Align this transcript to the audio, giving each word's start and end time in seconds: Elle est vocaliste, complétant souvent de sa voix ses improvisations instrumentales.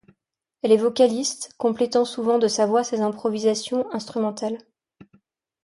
Elle 0.63 0.71
est 0.71 0.77
vocaliste, 0.77 1.53
complétant 1.59 2.05
souvent 2.05 2.39
de 2.39 2.47
sa 2.47 2.65
voix 2.65 2.83
ses 2.83 3.01
improvisations 3.01 3.85
instrumentales. 3.93 4.57